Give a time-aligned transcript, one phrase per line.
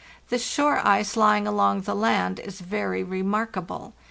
[0.29, 3.93] This shore ice lying along the land is very remarkable.